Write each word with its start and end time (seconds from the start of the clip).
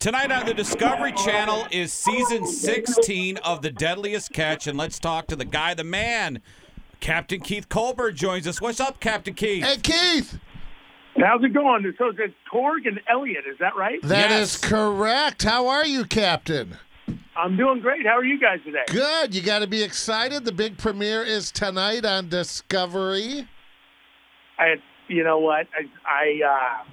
Tonight 0.00 0.32
on 0.32 0.46
the 0.46 0.54
Discovery 0.54 1.12
Channel 1.12 1.66
is 1.70 1.92
season 1.92 2.46
16 2.46 3.36
of 3.44 3.60
The 3.60 3.70
Deadliest 3.70 4.32
Catch, 4.32 4.66
and 4.66 4.78
let's 4.78 4.98
talk 4.98 5.26
to 5.26 5.36
the 5.36 5.44
guy, 5.44 5.74
the 5.74 5.84
man. 5.84 6.40
Captain 7.00 7.38
Keith 7.38 7.68
Colburn 7.68 8.16
joins 8.16 8.46
us. 8.46 8.62
What's 8.62 8.80
up, 8.80 8.98
Captain 8.98 9.34
Keith? 9.34 9.62
Hey, 9.62 9.76
Keith. 9.76 10.38
How's 11.18 11.44
it 11.44 11.52
going? 11.52 11.92
So 11.98 12.12
it's 12.16 12.32
Torg 12.50 12.86
and 12.86 12.98
Elliot, 13.10 13.44
is 13.46 13.58
that 13.60 13.76
right? 13.76 14.00
That 14.04 14.32
is 14.32 14.54
Yes. 14.54 14.70
correct. 14.70 15.42
How 15.42 15.68
are 15.68 15.84
you, 15.84 16.06
Captain? 16.06 16.78
I'm 17.36 17.58
doing 17.58 17.80
great. 17.80 18.06
How 18.06 18.16
are 18.16 18.24
you 18.24 18.40
guys 18.40 18.60
today? 18.64 18.84
Good. 18.86 19.34
You 19.34 19.42
got 19.42 19.58
to 19.58 19.66
be 19.66 19.82
excited. 19.82 20.46
The 20.46 20.52
big 20.52 20.78
premiere 20.78 21.22
is 21.24 21.52
tonight 21.52 22.06
on 22.06 22.30
Discovery. 22.30 23.46
I, 24.58 24.76
you 25.08 25.24
know 25.24 25.40
what? 25.40 25.66
I, 25.78 26.40
I 26.40 26.82
uh, 26.86 26.90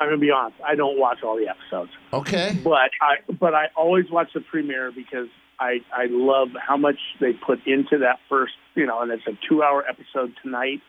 I'm 0.00 0.06
gonna 0.08 0.16
be 0.18 0.30
honest. 0.30 0.56
I 0.66 0.74
don't 0.74 0.98
watch 0.98 1.22
all 1.22 1.36
the 1.36 1.46
episodes, 1.48 1.90
Okay. 2.12 2.58
but 2.64 2.90
I, 3.02 3.16
but 3.38 3.54
I 3.54 3.66
always 3.76 4.10
watch 4.10 4.30
the 4.34 4.40
premiere 4.40 4.90
because 4.90 5.28
I, 5.58 5.80
I 5.92 6.06
love 6.08 6.48
how 6.58 6.78
much 6.78 6.96
they 7.20 7.34
put 7.34 7.66
into 7.66 7.98
that 7.98 8.18
first, 8.28 8.54
you 8.74 8.86
know, 8.86 9.00
and 9.02 9.12
it's 9.12 9.26
a 9.26 9.36
two-hour 9.46 9.84
episode 9.86 10.32
tonight 10.42 10.80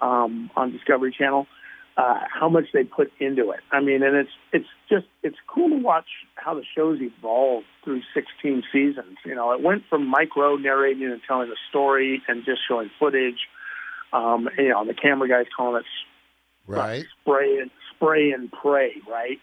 um, 0.00 0.50
on 0.56 0.72
Discovery 0.72 1.14
Channel. 1.16 1.46
Uh, 1.98 2.20
how 2.32 2.48
much 2.48 2.66
they 2.72 2.84
put 2.84 3.10
into 3.18 3.50
it. 3.50 3.58
I 3.72 3.80
mean, 3.80 4.04
and 4.04 4.14
it's 4.16 4.30
it's 4.52 4.68
just 4.88 5.06
it's 5.24 5.36
cool 5.48 5.68
to 5.68 5.76
watch 5.76 6.06
how 6.36 6.54
the 6.54 6.62
show's 6.76 7.00
evolved 7.00 7.66
through 7.82 8.02
16 8.14 8.62
seasons. 8.72 9.18
You 9.26 9.34
know, 9.34 9.50
it 9.50 9.60
went 9.60 9.82
from 9.90 10.06
Mike 10.06 10.36
Rowe 10.36 10.54
narrating 10.56 11.02
and 11.10 11.20
telling 11.26 11.48
the 11.50 11.56
story 11.68 12.22
and 12.28 12.44
just 12.44 12.60
showing 12.68 12.88
footage. 13.00 13.48
Um, 14.12 14.48
you 14.56 14.68
know, 14.68 14.86
the 14.86 14.94
camera 14.94 15.28
guys 15.28 15.46
calling 15.56 15.80
it 15.80 15.86
Right. 16.68 17.04
spray 17.20 17.58
and 17.58 17.70
spray 17.98 18.30
and 18.30 18.50
pray, 18.50 18.92
right? 19.08 19.38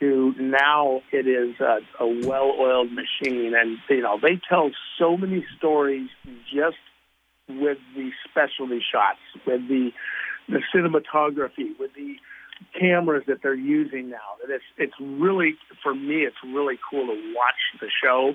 To 0.00 0.34
now 0.38 1.00
it 1.10 1.26
is 1.26 1.58
a, 1.58 1.78
a 2.04 2.26
well-oiled 2.26 2.90
machine, 2.92 3.54
and 3.54 3.78
you 3.88 4.02
know 4.02 4.18
they 4.20 4.38
tell 4.46 4.70
so 4.98 5.16
many 5.16 5.44
stories 5.56 6.10
just 6.52 6.76
with 7.48 7.78
the 7.94 8.10
specialty 8.28 8.82
shots, 8.92 9.20
with 9.46 9.66
the 9.68 9.92
the 10.48 10.60
cinematography, 10.74 11.78
with 11.78 11.94
the 11.94 12.16
cameras 12.78 13.24
that 13.26 13.42
they're 13.42 13.54
using 13.54 14.10
now. 14.10 14.36
That 14.42 14.54
it's 14.54 14.64
it's 14.76 14.94
really 15.00 15.56
for 15.82 15.94
me, 15.94 16.26
it's 16.26 16.36
really 16.44 16.78
cool 16.90 17.06
to 17.06 17.34
watch 17.34 17.80
the 17.80 17.88
show, 18.02 18.34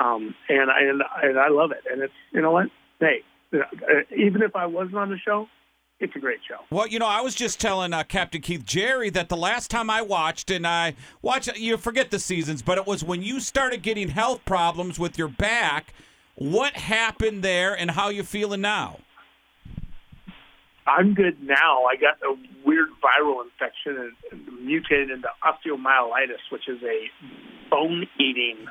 um, 0.00 0.34
and 0.48 0.70
and, 0.70 1.02
and 1.22 1.38
I 1.38 1.48
love 1.48 1.70
it. 1.72 1.84
And 1.90 2.02
it's 2.02 2.14
you 2.32 2.40
know 2.40 2.52
what, 2.52 2.68
hey, 3.00 3.22
uh, 3.52 3.58
even 4.16 4.42
if 4.42 4.56
I 4.56 4.66
wasn't 4.66 4.96
on 4.96 5.10
the 5.10 5.18
show, 5.18 5.48
it's 6.00 6.14
a 6.16 6.18
great 6.18 6.40
show. 6.48 6.56
Well, 6.70 6.86
you 6.86 6.98
know, 6.98 7.06
I 7.06 7.20
was 7.20 7.34
just 7.34 7.60
telling 7.60 7.92
uh, 7.92 8.04
Captain 8.04 8.40
Keith 8.40 8.64
Jerry 8.64 9.10
that 9.10 9.28
the 9.28 9.36
last 9.36 9.70
time 9.70 9.88
I 9.88 10.02
watched, 10.02 10.50
and 10.50 10.66
I 10.66 10.94
watched, 11.22 11.56
you 11.56 11.76
forget 11.76 12.10
the 12.10 12.18
seasons, 12.18 12.62
but 12.62 12.78
it 12.78 12.86
was 12.86 13.04
when 13.04 13.22
you 13.22 13.40
started 13.40 13.82
getting 13.82 14.08
health 14.08 14.44
problems 14.44 14.98
with 14.98 15.16
your 15.16 15.28
back. 15.28 15.94
What 16.36 16.74
happened 16.74 17.42
there, 17.42 17.78
and 17.78 17.92
how 17.92 18.08
you 18.08 18.24
feeling 18.24 18.60
now? 18.60 18.98
I'm 20.86 21.14
good 21.14 21.40
now. 21.42 21.84
I 21.84 21.96
got 21.96 22.16
a 22.22 22.34
weird 22.66 22.88
viral 23.02 23.42
infection 23.44 23.96
and, 23.96 24.12
and 24.32 24.66
mutated 24.66 25.10
into 25.10 25.28
osteomyelitis, 25.42 26.50
which 26.50 26.68
is 26.68 26.82
a 26.82 27.08
bone-eating 27.70 28.66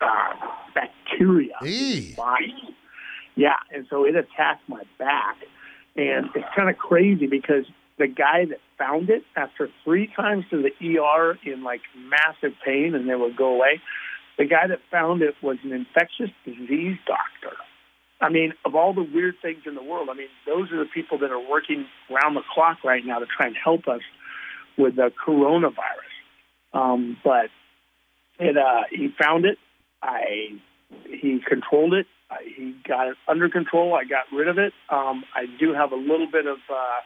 uh, 0.00 0.34
bacteria. 0.74 1.54
Eee. 1.62 2.16
Yeah, 3.36 3.54
and 3.70 3.86
so 3.88 4.04
it 4.04 4.16
attacked 4.16 4.68
my 4.68 4.82
back, 4.98 5.36
and 5.98 6.30
it's 6.36 6.46
kind 6.54 6.70
of 6.70 6.78
crazy 6.78 7.26
because 7.26 7.64
the 7.98 8.06
guy 8.06 8.44
that 8.48 8.58
found 8.78 9.10
it, 9.10 9.24
after 9.36 9.68
three 9.84 10.08
times 10.14 10.44
to 10.50 10.62
the 10.62 10.98
ER 10.98 11.36
in 11.44 11.64
like 11.64 11.80
massive 11.96 12.56
pain, 12.64 12.94
and 12.94 13.08
they 13.08 13.16
would 13.16 13.36
go 13.36 13.54
away. 13.54 13.82
The 14.38 14.44
guy 14.44 14.68
that 14.68 14.78
found 14.90 15.20
it 15.22 15.34
was 15.42 15.56
an 15.64 15.72
infectious 15.72 16.30
disease 16.44 16.96
doctor. 17.04 17.56
I 18.20 18.28
mean, 18.28 18.52
of 18.64 18.76
all 18.76 18.94
the 18.94 19.02
weird 19.02 19.34
things 19.42 19.62
in 19.66 19.74
the 19.74 19.82
world, 19.82 20.08
I 20.10 20.14
mean, 20.14 20.28
those 20.46 20.70
are 20.70 20.78
the 20.78 20.90
people 20.94 21.18
that 21.18 21.32
are 21.32 21.50
working 21.50 21.86
round 22.08 22.36
the 22.36 22.42
clock 22.54 22.84
right 22.84 23.04
now 23.04 23.18
to 23.18 23.26
try 23.26 23.48
and 23.48 23.56
help 23.56 23.88
us 23.88 24.00
with 24.76 24.94
the 24.94 25.10
coronavirus. 25.26 25.72
Um, 26.72 27.16
but 27.24 27.50
it, 28.38 28.56
uh, 28.56 28.82
he 28.90 29.08
found 29.20 29.44
it. 29.44 29.58
I, 30.02 30.60
he 31.04 31.40
controlled 31.44 31.94
it. 31.94 32.06
I, 32.30 32.36
he 32.56 32.74
got 32.86 33.08
it 33.08 33.16
under 33.26 33.48
control. 33.48 33.94
I 33.94 34.04
got 34.04 34.24
rid 34.32 34.48
of 34.48 34.58
it. 34.58 34.72
Um, 34.90 35.24
I 35.34 35.46
do 35.58 35.72
have 35.74 35.92
a 35.92 35.96
little 35.96 36.28
bit 36.30 36.46
of, 36.46 36.58
uh, 36.70 37.00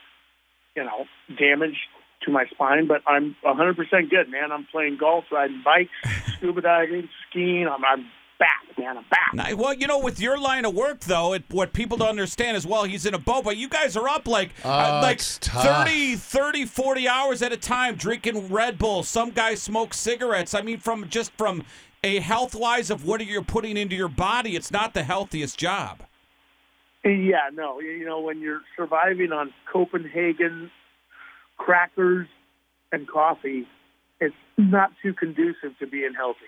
you 0.77 0.85
know, 0.85 1.05
damage 1.39 1.77
to 2.25 2.31
my 2.33 2.45
spine, 2.53 2.87
but 2.87 3.03
I'm 3.07 3.37
100% 3.45 3.77
good, 4.11 4.29
man. 4.31 4.53
I'm 4.53 4.67
playing 4.71 4.97
golf, 4.99 5.25
riding 5.33 5.63
bikes, 5.65 5.91
scuba 6.37 6.61
diving, 6.61 7.09
skiing. 7.31 7.69
I'm, 7.69 7.85
I'm 7.85 8.07
back, 8.39 8.79
man. 8.79 8.97
I'm 8.97 9.05
back. 9.11 9.31
Now, 9.35 9.55
well, 9.57 9.75
you 9.75 9.87
know, 9.87 9.99
with 9.99 10.21
your 10.21 10.39
line 10.39 10.65
of 10.65 10.75
work, 10.75 11.01
though, 11.01 11.33
it, 11.35 11.45
what 11.51 11.73
people 11.73 11.97
don't 11.97 12.09
understand 12.09 12.57
is, 12.57 12.67
well, 12.67 12.85
he's 12.85 13.07
in 13.07 13.15
a 13.15 13.19
boat, 13.19 13.45
but 13.45 13.57
you 13.57 13.69
guys 13.69 13.97
are 13.97 14.09
up 14.09 14.27
like 14.27 14.51
uh, 14.65 14.99
Oh, 14.99 15.01
like 15.03 15.17
it's 15.19 15.39
tough. 15.39 15.87
30, 15.87 16.17
30, 16.17 16.65
40 16.67 17.09
hours 17.09 17.43
at 17.43 17.53
a 17.53 17.57
time 17.57 17.95
drinking 17.97 18.49
Red 18.53 18.79
Bull. 18.79 19.03
Some 19.05 19.31
guys 19.31 19.63
smoke 19.63 19.95
cigarettes. 19.95 20.55
I 20.55 20.63
mean, 20.63 20.79
from 20.79 21.09
just 21.09 21.33
from 21.37 21.65
a 22.05 22.19
health 22.19 22.55
wise 22.55 22.91
of 22.91 23.05
what 23.07 23.25
you're 23.25 23.43
putting 23.43 23.77
into 23.77 23.95
your 23.95 24.09
body, 24.09 24.57
it's 24.57 24.71
not 24.71 24.93
the 24.95 25.05
healthiest 25.05 25.59
job. 25.59 26.03
Yeah, 27.05 27.51
no. 27.53 27.81
You 27.81 28.05
know, 28.05 28.21
when 28.21 28.41
you're 28.41 28.63
surviving 28.77 29.33
on 29.33 29.53
Copenhagen 29.73 30.71
crackers 31.57 32.29
and 32.91 33.09
coffee, 33.09 33.67
it's 34.21 34.35
not 34.57 34.93
too 35.03 35.15
conducive 35.15 35.79
to 35.79 35.87
being 35.87 36.13
healthy. 36.17 36.41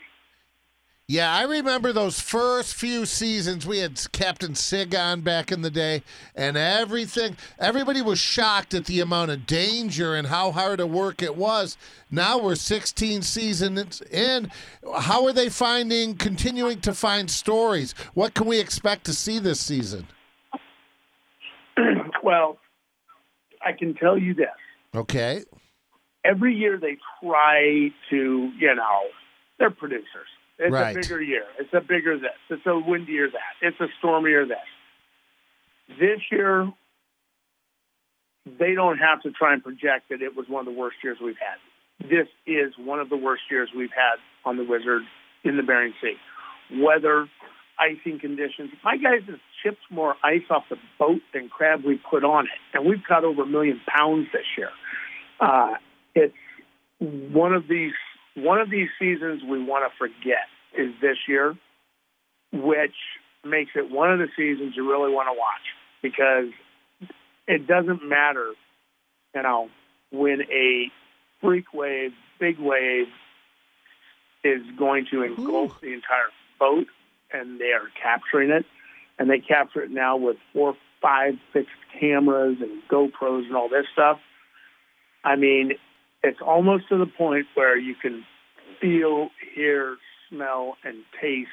Yeah, 1.06 1.34
I 1.34 1.42
remember 1.42 1.92
those 1.92 2.19
first 2.19 2.75
few 2.75 3.04
seasons. 3.04 3.66
We 3.66 3.81
had 3.81 4.00
Captain 4.12 4.54
Sig 4.54 4.94
on 4.94 5.20
back 5.20 5.53
in 5.53 5.60
the 5.60 5.70
day, 5.70 6.03
and 6.34 6.56
everything. 6.56 7.37
Everybody 7.59 8.00
was 8.00 8.19
shocked 8.19 8.72
at 8.72 8.87
the 8.87 9.00
amount 9.00 9.31
of 9.31 9.44
danger 9.44 10.14
and 10.14 10.28
how 10.28 10.50
hard 10.50 10.81
a 10.81 10.87
work 10.87 11.20
it 11.20 11.37
was. 11.37 11.76
Now 12.10 12.38
we're 12.38 12.54
16 12.54 13.20
seasons 13.20 14.00
in. 14.10 14.50
How 14.98 15.26
are 15.26 15.34
they 15.34 15.50
finding, 15.50 16.14
continuing 16.14 16.81
to 16.81 16.94
find 16.94 17.31
stories? 17.31 17.94
What 18.14 18.32
can 18.32 18.47
we 18.47 18.59
expect 18.59 19.04
to 19.04 19.12
see 19.12 19.38
this 19.38 19.60
season? 19.60 20.06
well, 22.22 22.56
I 23.62 23.72
can 23.72 23.93
tell 23.93 24.16
you 24.16 24.32
this. 24.32 24.47
Okay. 24.94 25.44
Every 26.25 26.54
year 26.54 26.78
they 26.78 26.97
try 27.22 27.91
to, 28.09 28.50
you 28.59 28.75
know, 28.75 29.00
they're 29.59 29.70
producers. 29.70 30.28
It's 30.59 30.72
Right. 30.72 30.97
a 30.97 31.00
bigger 31.00 31.20
year. 31.22 31.44
It's 31.59 31.72
a 31.75 31.81
bigger 31.81 32.16
this. 32.16 32.37
It's 32.48 32.65
a 32.66 32.78
windier 32.78 33.28
that. 33.28 33.54
It's 33.60 33.81
a 33.81 33.88
stormier 33.98 34.44
this. 34.47 34.59
This 35.98 36.20
year, 36.31 36.72
they 38.47 38.75
don't 38.75 38.98
have 38.98 39.22
to 39.22 39.31
try 39.32 39.53
and 39.53 39.62
project 39.62 40.09
that 40.10 40.22
it 40.22 40.37
was 40.37 40.48
one 40.48 40.60
of 40.60 40.72
the 40.72 40.78
worst 40.78 40.97
years 41.03 41.19
we've 41.20 41.38
had. 41.38 41.59
This 42.09 42.28
is 42.47 42.72
one 42.78 43.00
of 43.00 43.09
the 43.09 43.16
worst 43.16 43.43
years 43.50 43.70
we've 43.75 43.93
had 43.93 44.16
on 44.44 44.56
the 44.56 44.64
Wizard 44.64 45.03
in 45.44 45.56
the 45.56 45.62
Bering 45.62 45.94
Sea. 46.00 46.16
Weather, 46.72 47.28
icing 47.78 48.19
conditions. 48.20 48.70
My 48.82 48.97
guys 48.97 49.22
have 49.26 49.41
chipped 49.62 49.82
more 49.91 50.16
ice 50.22 50.44
off 50.50 50.64
the 50.70 50.78
boat 50.98 51.20
than 51.32 51.48
crab 51.48 51.84
we 51.84 51.97
put 52.10 52.25
on 52.25 52.44
it, 52.47 52.76
and 52.76 52.84
we've 52.87 53.03
caught 53.06 53.25
over 53.25 53.43
a 53.43 53.47
million 53.47 53.81
pounds 53.87 54.28
this 54.32 54.47
year. 54.56 54.70
Uh, 55.41 55.75
it's 56.14 56.34
one 56.98 57.53
of 57.54 57.66
these 57.69 57.93
one 58.34 58.61
of 58.61 58.71
these 58.71 58.89
seasons 58.99 59.43
we 59.43 59.62
want 59.62 59.91
to 59.91 59.97
forget 59.97 60.49
is 60.77 60.93
this 61.00 61.17
year, 61.28 61.56
which 62.53 62.95
makes 63.45 63.72
it 63.77 63.91
one 63.91 64.12
of 64.12 64.19
the 64.19 64.28
seasons 64.37 64.75
you 64.77 64.91
really 64.91 65.12
want 65.12 65.28
to 65.28 65.39
watch 65.39 65.62
because 66.03 66.53
it 67.47 67.67
doesn't 67.67 68.06
matter, 68.06 68.53
you 69.34 69.43
know, 69.43 69.69
when 70.11 70.43
a 70.50 70.91
freak 71.41 71.73
wave, 71.73 72.12
big 72.39 72.59
wave 72.59 73.06
is 74.43 74.62
going 74.79 75.06
to 75.11 75.23
engulf 75.23 75.81
the 75.81 75.93
entire 75.93 76.31
boat 76.58 76.87
and 77.32 77.61
they 77.61 77.73
are 77.73 77.88
capturing 78.00 78.50
it 78.50 78.64
and 79.19 79.31
they 79.31 79.38
capture 79.38 79.82
it 79.82 79.91
now 79.91 80.17
with 80.17 80.37
four, 80.53 80.76
five 81.00 81.35
fixed 81.53 81.70
cameras 81.99 82.58
and 82.61 82.82
GoPros 82.88 83.47
and 83.47 83.56
all 83.56 83.69
this 83.69 83.87
stuff. 83.93 84.19
I 85.23 85.37
mean, 85.37 85.73
it's 86.23 86.41
almost 86.41 86.88
to 86.88 86.99
the 86.99 87.06
point 87.06 87.47
where 87.55 87.76
you 87.76 87.94
can 87.94 88.25
feel, 88.81 89.29
hear, 89.55 89.97
smell, 90.31 90.76
and 90.85 91.05
taste 91.21 91.49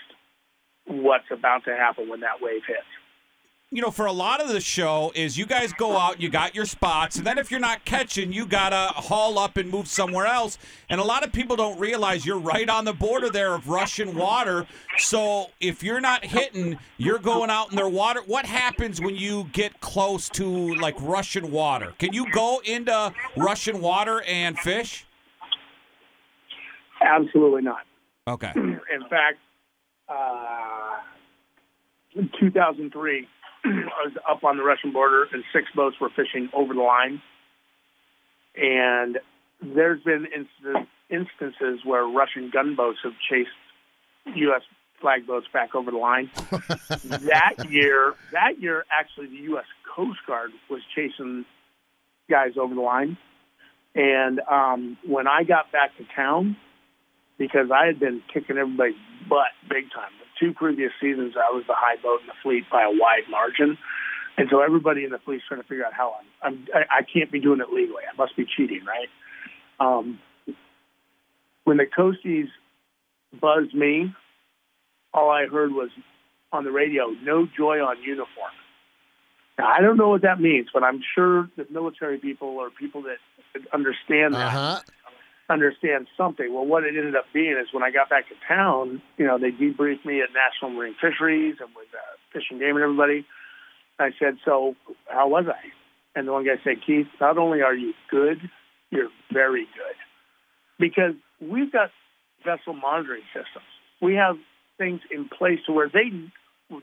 what's 0.85 1.25
about 1.31 1.63
to 1.65 1.75
happen 1.75 2.09
when 2.09 2.21
that 2.21 2.41
wave 2.41 2.61
hits. 2.67 2.79
you 3.73 3.81
know, 3.81 3.89
for 3.91 4.05
a 4.05 4.11
lot 4.11 4.41
of 4.41 4.49
the 4.49 4.59
show 4.59 5.13
is 5.15 5.37
you 5.37 5.45
guys 5.45 5.71
go 5.71 5.97
out, 5.97 6.19
you 6.21 6.29
got 6.29 6.53
your 6.53 6.65
spots, 6.65 7.15
and 7.15 7.25
then 7.25 7.37
if 7.37 7.49
you're 7.49 7.59
not 7.61 7.85
catching, 7.85 8.33
you 8.33 8.45
gotta 8.45 8.91
haul 8.95 9.39
up 9.39 9.55
and 9.55 9.69
move 9.69 9.87
somewhere 9.87 10.25
else. 10.25 10.57
And 10.89 10.99
a 10.99 11.03
lot 11.05 11.23
of 11.23 11.31
people 11.31 11.55
don't 11.55 11.79
realize 11.79 12.25
you're 12.25 12.37
right 12.37 12.67
on 12.67 12.83
the 12.83 12.91
border 12.91 13.29
there 13.29 13.53
of 13.53 13.69
Russian 13.69 14.13
water. 14.15 14.67
So 14.97 15.51
if 15.61 15.83
you're 15.83 16.01
not 16.01 16.25
hitting, 16.25 16.79
you're 16.97 17.19
going 17.19 17.49
out 17.49 17.69
in 17.69 17.77
their 17.77 17.87
water. 17.87 18.21
What 18.25 18.45
happens 18.45 18.99
when 18.99 19.15
you 19.15 19.47
get 19.53 19.79
close 19.79 20.27
to 20.31 20.75
like 20.75 20.95
Russian 20.99 21.49
water? 21.49 21.93
Can 21.97 22.11
you 22.11 22.29
go 22.33 22.61
into 22.65 23.13
Russian 23.37 23.79
water 23.79 24.21
and 24.23 24.59
fish? 24.59 25.05
Absolutely 27.01 27.61
not. 27.61 27.81
Okay. 28.27 28.51
In 28.55 29.01
fact, 29.09 29.39
uh, 30.07 30.97
in 32.15 32.29
2003, 32.39 33.27
I 33.63 33.69
was 34.03 34.13
up 34.29 34.43
on 34.43 34.57
the 34.57 34.63
Russian 34.63 34.91
border, 34.91 35.27
and 35.31 35.43
six 35.53 35.67
boats 35.75 35.95
were 35.99 36.09
fishing 36.09 36.49
over 36.53 36.73
the 36.73 36.81
line. 36.81 37.21
And 38.55 39.19
there's 39.61 40.01
been 40.03 40.25
instances, 40.25 40.87
instances 41.09 41.85
where 41.85 42.03
Russian 42.05 42.49
gunboats 42.51 42.99
have 43.03 43.13
chased 43.29 43.49
U.S. 44.35 44.61
flag 44.99 45.25
boats 45.25 45.47
back 45.53 45.73
over 45.73 45.91
the 45.91 45.97
line. 45.97 46.29
that 47.05 47.69
year, 47.69 48.15
that 48.33 48.59
year, 48.59 48.85
actually, 48.91 49.27
the 49.27 49.43
U.S. 49.51 49.65
Coast 49.95 50.19
Guard 50.27 50.51
was 50.69 50.81
chasing 50.95 51.45
guys 52.29 52.53
over 52.59 52.73
the 52.73 52.81
line. 52.81 53.17
And 53.93 54.39
um, 54.49 54.97
when 55.05 55.27
I 55.27 55.43
got 55.43 55.71
back 55.71 55.95
to 55.97 56.05
town, 56.15 56.57
because 57.41 57.71
I 57.73 57.87
had 57.87 57.99
been 57.99 58.21
kicking 58.31 58.59
everybody's 58.59 58.93
butt 59.27 59.49
big 59.67 59.89
time. 59.89 60.11
The 60.19 60.29
two 60.39 60.53
previous 60.53 60.91
seasons, 61.01 61.33
I 61.35 61.49
was 61.49 61.63
the 61.65 61.73
high 61.75 61.95
boat 61.95 62.21
in 62.21 62.27
the 62.27 62.37
fleet 62.43 62.65
by 62.71 62.83
a 62.83 62.91
wide 62.91 63.25
margin. 63.31 63.79
And 64.37 64.47
so 64.51 64.61
everybody 64.61 65.05
in 65.05 65.09
the 65.09 65.17
fleet's 65.17 65.43
trying 65.47 65.59
to 65.59 65.67
figure 65.67 65.83
out 65.83 65.91
how 65.91 66.17
I'm, 66.43 66.53
I'm 66.53 66.67
I, 66.71 66.99
I 66.99 67.01
can't 67.01 67.31
be 67.31 67.39
doing 67.39 67.59
it 67.59 67.73
legally. 67.73 68.03
I 68.05 68.15
must 68.15 68.37
be 68.37 68.45
cheating, 68.45 68.81
right? 68.85 69.09
Um, 69.79 70.19
when 71.63 71.77
the 71.77 71.87
Coasties 71.87 72.49
buzzed 73.33 73.73
me, 73.73 74.13
all 75.11 75.31
I 75.31 75.47
heard 75.47 75.71
was 75.71 75.89
on 76.53 76.63
the 76.63 76.71
radio, 76.71 77.07
no 77.23 77.47
joy 77.57 77.79
on 77.79 78.03
uniform. 78.03 78.53
Now, 79.57 79.65
I 79.65 79.81
don't 79.81 79.97
know 79.97 80.09
what 80.09 80.21
that 80.21 80.39
means, 80.39 80.67
but 80.71 80.83
I'm 80.83 81.01
sure 81.15 81.49
that 81.57 81.71
military 81.71 82.19
people 82.19 82.49
or 82.49 82.69
people 82.69 83.01
that 83.01 83.17
understand 83.73 84.35
that 84.35 84.45
Uh 84.45 84.49
huh. 84.49 84.79
Understand 85.51 86.07
something. 86.17 86.53
Well, 86.53 86.65
what 86.65 86.83
it 86.83 86.95
ended 86.97 87.15
up 87.15 87.25
being 87.33 87.57
is 87.61 87.73
when 87.73 87.83
I 87.83 87.91
got 87.91 88.09
back 88.09 88.29
to 88.29 88.35
town, 88.47 89.01
you 89.17 89.25
know, 89.25 89.37
they 89.37 89.51
debriefed 89.51 90.05
me 90.05 90.21
at 90.21 90.29
National 90.33 90.71
Marine 90.71 90.95
Fisheries 91.01 91.55
and 91.59 91.69
with 91.75 91.87
uh, 91.93 92.17
Fish 92.33 92.43
and 92.49 92.59
Game 92.59 92.75
and 92.75 92.83
everybody. 92.83 93.25
I 93.99 94.09
said, 94.19 94.37
so 94.43 94.75
how 95.07 95.27
was 95.27 95.45
I? 95.47 95.61
And 96.15 96.27
the 96.27 96.33
one 96.33 96.45
guy 96.45 96.59
said, 96.63 96.77
Keith, 96.85 97.07
not 97.19 97.37
only 97.37 97.61
are 97.61 97.75
you 97.75 97.93
good, 98.09 98.39
you're 98.89 99.09
very 99.31 99.65
good. 99.65 99.95
Because 100.79 101.13
we've 101.39 101.71
got 101.71 101.91
vessel 102.43 102.73
monitoring 102.73 103.23
systems. 103.33 103.65
We 104.01 104.15
have 104.15 104.35
things 104.77 105.01
in 105.11 105.29
place 105.29 105.59
to 105.67 105.73
where 105.73 105.89
they 105.89 106.09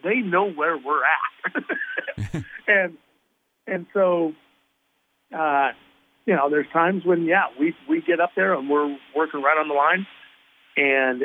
they 0.05 0.17
know 0.17 0.51
where 0.51 0.77
we're 0.79 1.03
at. 1.03 1.65
and 2.69 2.97
and 3.67 3.87
so 3.93 4.33
uh 5.37 5.71
you 6.29 6.37
know, 6.37 6.51
there's 6.51 6.67
times 6.75 7.07
when 7.07 7.25
yeah, 7.25 7.45
we 7.59 7.75
we 7.89 8.03
get 8.03 8.21
up 8.21 8.33
there 8.37 8.53
and 8.53 8.69
we're 8.69 8.95
working 9.17 9.43
right 9.43 9.57
on 9.57 9.67
the 9.67 9.75
line 9.75 10.07
and 10.77 11.25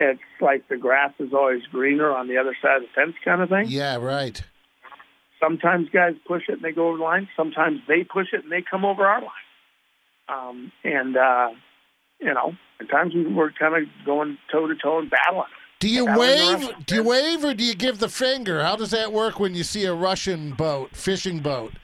it's 0.00 0.20
like 0.40 0.66
the 0.68 0.78
grass 0.78 1.12
is 1.18 1.34
always 1.34 1.60
greener 1.70 2.10
on 2.10 2.26
the 2.26 2.38
other 2.38 2.56
side 2.62 2.76
of 2.76 2.82
the 2.82 2.88
fence 2.94 3.14
kind 3.22 3.42
of 3.42 3.50
thing. 3.50 3.66
Yeah, 3.68 3.96
right. 3.96 4.42
Sometimes 5.38 5.90
guys 5.90 6.14
push 6.26 6.44
it 6.48 6.54
and 6.54 6.62
they 6.62 6.72
go 6.72 6.88
over 6.88 6.96
the 6.96 7.04
line. 7.04 7.28
Sometimes 7.36 7.80
they 7.86 8.02
push 8.02 8.28
it 8.32 8.44
and 8.44 8.50
they 8.50 8.64
come 8.68 8.86
over 8.86 9.06
our 9.06 9.20
line. 9.20 9.30
Um, 10.26 10.72
and 10.84 11.14
uh, 11.14 11.50
you 12.18 12.32
know, 12.32 12.54
at 12.80 12.88
times 12.88 13.14
we 13.14 13.26
we're 13.26 13.52
kind 13.52 13.76
of 13.76 13.82
going 14.06 14.38
toe 14.50 14.68
to 14.68 14.74
toe 14.74 15.00
and 15.00 15.10
battling. 15.10 15.48
Do 15.80 15.88
you 15.90 16.06
wave? 16.06 16.86
Do 16.86 16.94
you 16.94 17.02
wave 17.02 17.44
or 17.44 17.52
do 17.52 17.62
you 17.62 17.74
give 17.74 17.98
the 17.98 18.08
finger? 18.08 18.62
How 18.62 18.74
does 18.74 18.92
that 18.92 19.12
work 19.12 19.38
when 19.38 19.54
you 19.54 19.64
see 19.64 19.84
a 19.84 19.92
Russian 19.92 20.52
boat, 20.52 20.96
fishing 20.96 21.40
boat? 21.40 21.74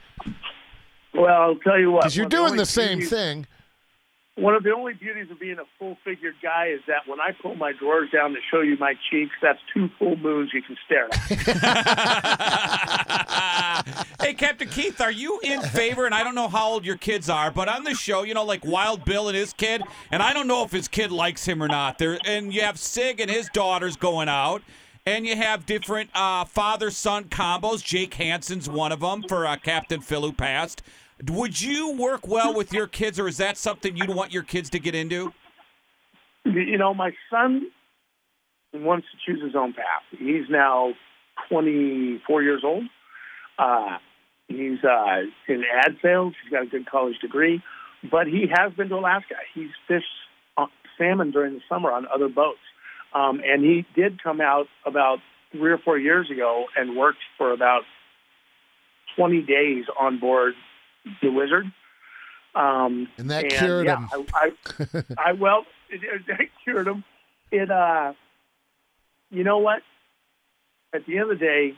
Well, 1.19 1.41
I'll 1.41 1.55
tell 1.55 1.77
you 1.77 1.91
what. 1.91 2.03
Because 2.03 2.15
you're 2.15 2.27
doing 2.27 2.45
only 2.45 2.59
the 2.59 2.65
same 2.65 2.99
beauties- 2.99 3.09
thing. 3.09 3.47
One 4.35 4.55
of 4.55 4.63
the 4.63 4.73
only 4.73 4.93
beauties 4.93 5.29
of 5.31 5.37
being 5.37 5.59
a 5.59 5.65
full-figured 5.77 6.35
guy 6.41 6.67
is 6.67 6.79
that 6.87 7.05
when 7.07 7.19
I 7.19 7.33
pull 7.41 7.55
my 7.55 7.73
drawers 7.73 8.09
down 8.09 8.31
to 8.31 8.37
show 8.49 8.61
you 8.61 8.77
my 8.77 8.93
cheeks, 9.11 9.33
that's 9.41 9.59
two 9.73 9.89
full 9.99 10.15
moons 10.15 10.51
you 10.53 10.61
can 10.61 10.77
stare 10.85 11.09
at. 11.11 11.19
hey, 14.21 14.33
Captain 14.35 14.69
Keith, 14.69 15.01
are 15.01 15.11
you 15.11 15.41
in 15.43 15.61
favor? 15.61 16.05
And 16.05 16.15
I 16.15 16.23
don't 16.23 16.35
know 16.35 16.47
how 16.47 16.69
old 16.69 16.85
your 16.85 16.95
kids 16.95 17.29
are, 17.29 17.51
but 17.51 17.67
on 17.67 17.83
the 17.83 17.93
show, 17.93 18.23
you 18.23 18.33
know, 18.33 18.45
like 18.45 18.63
Wild 18.63 19.03
Bill 19.03 19.27
and 19.27 19.35
his 19.35 19.51
kid, 19.51 19.83
and 20.09 20.23
I 20.23 20.31
don't 20.31 20.47
know 20.47 20.63
if 20.63 20.71
his 20.71 20.87
kid 20.87 21.11
likes 21.11 21.45
him 21.45 21.61
or 21.61 21.67
not. 21.67 21.97
There, 21.97 22.17
and 22.23 22.53
you 22.53 22.61
have 22.61 22.79
Sig 22.79 23.19
and 23.19 23.29
his 23.29 23.49
daughters 23.49 23.97
going 23.97 24.29
out. 24.29 24.61
And 25.05 25.25
you 25.25 25.35
have 25.35 25.65
different 25.65 26.11
uh, 26.13 26.45
father-son 26.45 27.25
combos. 27.25 27.83
Jake 27.83 28.13
Hansen's 28.13 28.69
one 28.69 28.91
of 28.91 28.99
them 28.99 29.23
for 29.27 29.47
uh, 29.47 29.55
Captain 29.57 30.01
Phil 30.01 30.21
who 30.21 30.31
passed. 30.31 30.83
Would 31.27 31.59
you 31.59 31.97
work 31.97 32.27
well 32.27 32.53
with 32.53 32.71
your 32.71 32.87
kids, 32.87 33.19
or 33.19 33.27
is 33.27 33.37
that 33.37 33.57
something 33.57 33.95
you'd 33.95 34.09
want 34.09 34.31
your 34.31 34.43
kids 34.43 34.69
to 34.71 34.79
get 34.79 34.95
into? 34.95 35.33
you 36.45 36.77
know, 36.77 36.93
my 36.93 37.11
son 37.29 37.69
wants 38.73 39.07
to 39.11 39.17
choose 39.25 39.43
his 39.43 39.55
own 39.55 39.73
path. 39.73 40.03
He's 40.11 40.49
now 40.49 40.93
24 41.49 42.43
years 42.43 42.61
old. 42.63 42.83
Uh, 43.57 43.97
he's 44.47 44.83
uh, 44.83 45.21
in 45.47 45.63
ad 45.85 45.97
sales. 46.01 46.33
He's 46.43 46.51
got 46.51 46.63
a 46.63 46.67
good 46.67 46.89
college 46.89 47.19
degree, 47.19 47.61
but 48.09 48.27
he 48.27 48.45
has 48.53 48.73
been 48.73 48.89
to 48.89 48.95
Alaska. 48.95 49.35
He's 49.53 49.69
fished 49.87 50.05
uh, 50.57 50.67
salmon 50.97 51.31
during 51.31 51.55
the 51.55 51.61
summer 51.67 51.91
on 51.91 52.05
other 52.13 52.29
boats. 52.29 52.59
Um, 53.13 53.41
and 53.45 53.63
he 53.63 53.85
did 53.95 54.21
come 54.21 54.39
out 54.39 54.67
about 54.85 55.17
three 55.51 55.71
or 55.71 55.79
four 55.79 55.97
years 55.97 56.29
ago 56.29 56.65
and 56.77 56.95
worked 56.95 57.19
for 57.37 57.51
about 57.51 57.81
20 59.15 59.41
days 59.41 59.85
on 59.99 60.19
board 60.19 60.53
the 61.21 61.29
Wizard. 61.29 61.71
Um, 62.55 63.07
And 63.17 63.29
that 63.29 63.49
cured 63.49 63.85
yeah, 63.85 63.97
him. 63.97 64.25
I, 64.33 64.51
I, 64.93 65.03
I 65.29 65.31
well, 65.33 65.65
it, 65.89 66.01
it, 66.03 66.39
it 66.39 66.49
cured 66.63 66.87
him. 66.87 67.03
It, 67.51 67.69
uh, 67.69 68.13
you 69.29 69.43
know 69.43 69.59
what? 69.59 69.81
At 70.93 71.05
the 71.05 71.19
end 71.19 71.31
of 71.31 71.39
the 71.39 71.45
day, 71.45 71.73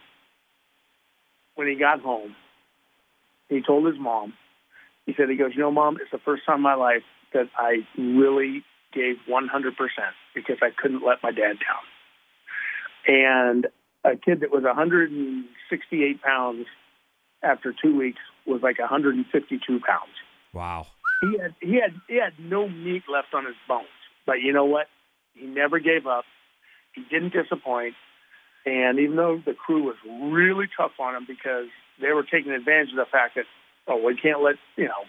when 1.55 1.67
he 1.67 1.75
got 1.75 2.01
home, 2.01 2.35
he 3.49 3.61
told 3.61 3.85
his 3.85 3.99
mom. 3.99 4.33
He 5.05 5.13
said, 5.17 5.29
"He 5.29 5.35
goes, 5.35 5.51
you 5.53 5.61
know, 5.61 5.71
mom, 5.71 5.97
it's 6.01 6.11
the 6.11 6.19
first 6.19 6.45
time 6.45 6.57
in 6.57 6.61
my 6.61 6.75
life 6.75 7.03
that 7.33 7.49
I 7.57 7.85
really 7.97 8.63
gave 8.93 9.17
100 9.27 9.75
percent 9.75 10.15
because 10.33 10.57
I 10.61 10.69
couldn't 10.75 11.05
let 11.05 11.21
my 11.21 11.31
dad 11.31 11.57
down." 11.59 11.83
And 13.07 13.67
a 14.03 14.15
kid 14.15 14.39
that 14.41 14.51
was 14.51 14.63
168 14.63 16.21
pounds 16.21 16.65
after 17.43 17.73
two 17.73 17.95
weeks 17.97 18.19
was 18.45 18.61
like 18.61 18.79
152 18.79 19.79
pounds 19.87 20.13
Wow. 20.53 20.87
he 21.21 21.37
had 21.39 21.55
he 21.61 21.75
had 21.75 21.93
he 22.07 22.15
had 22.15 22.33
no 22.39 22.67
meat 22.67 23.03
left 23.11 23.33
on 23.33 23.45
his 23.45 23.55
bones. 23.67 23.87
But 24.25 24.41
you 24.41 24.51
know 24.53 24.65
what? 24.65 24.87
He 25.33 25.45
never 25.45 25.79
gave 25.79 26.05
up. 26.05 26.25
He 26.93 27.03
didn't 27.09 27.33
disappoint. 27.33 27.95
And 28.65 28.99
even 28.99 29.15
though 29.15 29.41
the 29.43 29.53
crew 29.53 29.83
was 29.83 29.95
really 30.33 30.67
tough 30.77 30.91
on 30.99 31.15
him 31.15 31.25
because 31.27 31.67
they 32.01 32.11
were 32.11 32.23
taking 32.23 32.51
advantage 32.51 32.89
of 32.91 32.97
the 32.97 33.05
fact 33.11 33.35
that 33.35 33.45
oh 33.87 33.97
we 34.05 34.15
can't 34.15 34.41
let 34.43 34.55
you 34.75 34.85
know 34.85 35.03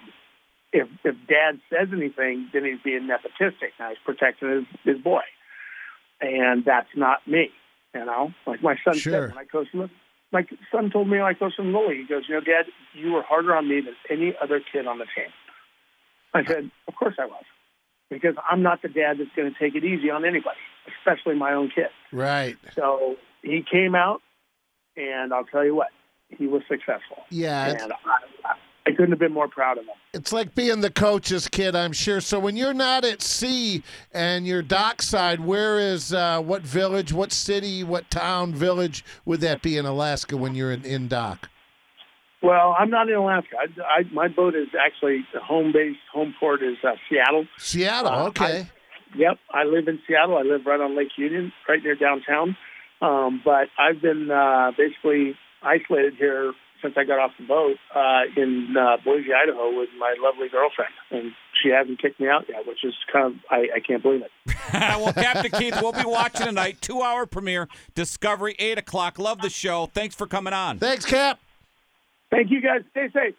if 0.73 0.88
if 1.04 1.14
dad 1.28 1.61
says 1.68 1.88
anything 1.92 2.49
then 2.52 2.64
he's 2.64 2.80
being 2.85 3.09
nepotistic. 3.09 3.73
Now 3.80 3.88
he's 3.90 3.99
protecting 4.04 4.49
his 4.50 4.64
his 4.95 4.99
boy, 5.02 5.23
and 6.21 6.64
that's 6.64 6.88
not 6.97 7.26
me. 7.26 7.50
You 7.95 8.04
know, 8.06 8.33
like 8.47 8.62
my 8.62 8.76
son 8.85 8.95
Sure. 8.97 9.12
said 9.28 9.35
when 9.35 9.38
I 9.38 9.45
coached 9.45 9.73
him. 9.75 9.90
My 10.32 10.46
son 10.70 10.90
told 10.90 11.08
me 11.08 11.18
when 11.18 11.26
I 11.26 11.34
coached 11.34 11.58
him 11.58 11.74
Lily, 11.74 11.98
he 11.98 12.04
goes, 12.04 12.24
you 12.26 12.34
know, 12.34 12.40
Dad, 12.40 12.64
you 12.94 13.12
were 13.12 13.22
harder 13.22 13.54
on 13.54 13.68
me 13.68 13.82
than 13.82 13.94
any 14.08 14.34
other 14.42 14.60
kid 14.72 14.86
on 14.86 14.98
the 14.98 15.04
team. 15.04 15.30
I 16.34 16.44
said, 16.44 16.70
of 16.88 16.94
course 16.94 17.14
I 17.18 17.26
was, 17.26 17.44
because 18.08 18.34
I'm 18.50 18.62
not 18.62 18.80
the 18.80 18.88
dad 18.88 19.18
that's 19.18 19.30
going 19.36 19.52
to 19.52 19.58
take 19.58 19.74
it 19.74 19.84
easy 19.84 20.08
on 20.08 20.24
anybody, 20.24 20.56
especially 20.98 21.34
my 21.36 21.52
own 21.52 21.70
kid. 21.74 21.88
Right. 22.10 22.56
So 22.74 23.16
he 23.42 23.62
came 23.70 23.94
out, 23.94 24.22
and 24.96 25.34
I'll 25.34 25.44
tell 25.44 25.64
you 25.64 25.74
what, 25.74 25.88
he 26.30 26.46
was 26.46 26.62
successful. 26.66 27.18
Yeah. 27.28 27.66
And 27.66 27.92
I, 27.92 28.18
I 28.86 28.90
couldn't 28.90 29.10
have 29.10 29.18
been 29.20 29.32
more 29.32 29.48
proud 29.48 29.78
of 29.78 29.86
them. 29.86 29.94
it's 30.12 30.32
like 30.32 30.54
being 30.56 30.80
the 30.80 30.90
coach's 30.90 31.46
kid, 31.46 31.76
I'm 31.76 31.92
sure. 31.92 32.20
So 32.20 32.40
when 32.40 32.56
you're 32.56 32.74
not 32.74 33.04
at 33.04 33.22
sea 33.22 33.82
and 34.12 34.44
you're 34.46 34.62
dockside, 34.62 35.38
where 35.40 35.78
is 35.78 36.12
uh, 36.12 36.40
what 36.40 36.62
village, 36.62 37.12
what 37.12 37.32
city, 37.32 37.84
what 37.84 38.10
town, 38.10 38.52
village 38.54 39.04
would 39.24 39.40
that 39.40 39.62
be 39.62 39.76
in 39.78 39.86
Alaska 39.86 40.36
when 40.36 40.54
you're 40.56 40.72
in, 40.72 40.84
in 40.84 41.06
dock? 41.06 41.48
Well, 42.42 42.74
I'm 42.76 42.90
not 42.90 43.08
in 43.08 43.14
Alaska. 43.14 43.54
I, 43.56 44.00
I, 44.00 44.02
my 44.12 44.26
boat 44.26 44.56
is 44.56 44.66
actually 44.78 45.24
home 45.40 45.70
base, 45.72 45.96
home 46.12 46.34
port 46.40 46.60
is 46.60 46.76
uh, 46.82 46.94
Seattle. 47.08 47.46
Seattle. 47.58 48.12
Uh, 48.12 48.28
Okay. 48.28 48.66
Yep, 49.14 49.38
I 49.52 49.64
live 49.64 49.88
in 49.88 50.00
Seattle. 50.08 50.38
I 50.38 50.42
live 50.42 50.64
right 50.64 50.80
on 50.80 50.96
Lake 50.96 51.10
Union, 51.18 51.52
right 51.68 51.82
near 51.82 51.94
downtown. 51.94 52.56
Um, 53.02 53.42
but 53.44 53.68
I've 53.78 54.00
been 54.00 54.30
uh, 54.30 54.71
basically 54.78 55.35
isolated 55.61 56.14
here 56.18 56.52
since 56.80 56.94
I 56.97 57.04
got 57.04 57.18
off 57.18 57.32
the 57.38 57.47
boat 57.47 57.76
uh, 57.94 58.23
in 58.37 58.75
uh, 58.78 58.97
Boise, 59.04 59.32
Idaho, 59.32 59.76
with 59.78 59.88
my 59.99 60.14
lovely 60.21 60.49
girlfriend, 60.49 60.92
and 61.11 61.32
she 61.62 61.71
hasn't 61.71 62.00
kicked 62.00 62.21
me 62.21 62.28
out 62.28 62.44
yet, 62.49 62.66
which 62.66 62.85
is 62.85 62.94
kind 63.12 63.26
of 63.26 63.40
I, 63.50 63.68
I 63.76 63.80
can't 63.87 64.02
believe 64.02 64.23
it. 64.23 64.30
well, 64.75 65.12
Captain 65.12 65.50
Keith, 65.50 65.80
we'll 65.80 65.92
be 65.92 66.04
watching 66.04 66.47
tonight. 66.47 66.78
Two 66.80 67.02
hour 67.02 67.26
premiere, 67.26 67.68
Discovery, 67.94 68.56
8 68.59 68.78
o'clock. 68.78 69.18
Love 69.18 69.40
the 69.40 69.50
show. 69.50 69.87
Thanks 69.87 70.14
for 70.14 70.26
coming 70.26 70.52
on. 70.52 70.78
Thanks, 70.78 71.04
Cap. 71.04 71.38
Thank 72.30 72.50
you 72.50 72.61
guys. 72.61 72.80
Stay 72.92 73.09
safe. 73.12 73.30